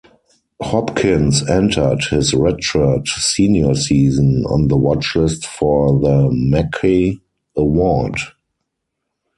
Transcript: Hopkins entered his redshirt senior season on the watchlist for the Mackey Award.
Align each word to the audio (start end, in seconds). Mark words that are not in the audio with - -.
Hopkins 0.63 1.47
entered 1.47 2.05
his 2.05 2.31
redshirt 2.33 3.07
senior 3.07 3.75
season 3.75 4.45
on 4.49 4.67
the 4.67 4.75
watchlist 4.75 5.45
for 5.45 5.99
the 5.99 6.27
Mackey 6.31 7.21
Award. 7.55 8.17